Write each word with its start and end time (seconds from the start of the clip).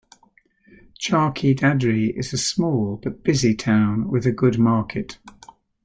Charkhi 0.99 1.55
Dadri 1.55 2.11
is 2.17 2.33
a 2.33 2.37
small 2.39 2.97
but 3.03 3.23
busy 3.23 3.53
town 3.53 4.09
with 4.09 4.25
a 4.25 4.31
good 4.31 4.57
market. 4.57 5.19